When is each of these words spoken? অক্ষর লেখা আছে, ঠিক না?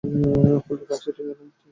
অক্ষর 0.57 0.75
লেখা 0.79 0.95
আছে, 0.97 1.09
ঠিক 1.15 1.25
না? 1.29 1.33